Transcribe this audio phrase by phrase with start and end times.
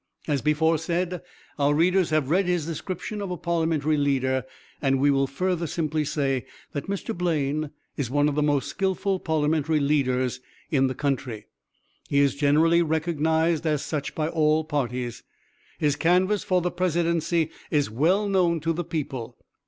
[0.27, 1.21] As before said,
[1.59, 4.45] our readers have read his description of a parliamentary leader,
[4.81, 7.15] and we will further simply say that Mr.
[7.15, 10.39] Blaine is one of the most skillful parliamentary leaders
[10.71, 11.45] in the country.
[12.09, 15.21] He is generally recognized as such by all parties.
[15.77, 19.37] His canvass for the presidency is well known to the people.